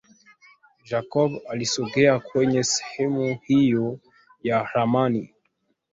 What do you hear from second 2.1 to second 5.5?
kwenye sehemu hiyo ya ramani